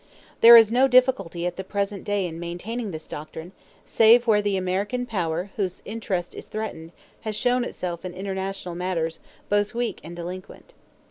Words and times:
There 0.39 0.57
is 0.57 0.71
no 0.71 0.87
difficulty 0.87 1.45
at 1.45 1.57
the 1.57 1.63
present 1.63 2.03
day 2.03 2.25
in 2.25 2.39
maintaining 2.39 2.89
this 2.89 3.05
doctrine, 3.05 3.51
save 3.85 4.25
where 4.25 4.41
the 4.41 4.57
American 4.57 5.05
power 5.05 5.51
whose 5.57 5.83
interest 5.85 6.33
is 6.33 6.47
threatened 6.47 6.91
has 7.19 7.35
shown 7.35 7.63
itself 7.63 8.03
in 8.03 8.11
international 8.15 8.73
matters 8.73 9.19
both 9.47 9.75
weak 9.75 10.01
and 10.03 10.15
delinquent. 10.15 10.73